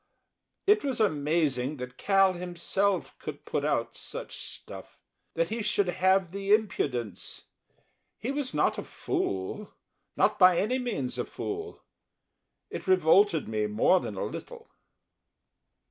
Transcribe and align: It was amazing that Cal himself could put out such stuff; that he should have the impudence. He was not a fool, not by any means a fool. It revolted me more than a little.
It 0.65 0.83
was 0.83 0.99
amazing 0.99 1.77
that 1.77 1.95
Cal 1.95 2.33
himself 2.33 3.13
could 3.19 3.45
put 3.45 3.63
out 3.63 3.95
such 3.95 4.35
stuff; 4.49 4.97
that 5.35 5.49
he 5.49 5.61
should 5.61 5.89
have 5.89 6.31
the 6.31 6.55
impudence. 6.55 7.43
He 8.17 8.31
was 8.31 8.51
not 8.51 8.79
a 8.79 8.83
fool, 8.83 9.73
not 10.17 10.39
by 10.39 10.57
any 10.57 10.79
means 10.79 11.19
a 11.19 11.25
fool. 11.25 11.83
It 12.71 12.87
revolted 12.87 13.47
me 13.47 13.67
more 13.67 13.99
than 13.99 14.15
a 14.17 14.23
little. 14.25 14.69